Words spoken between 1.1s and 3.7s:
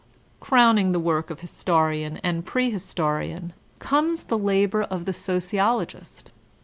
of historian and prehistorian,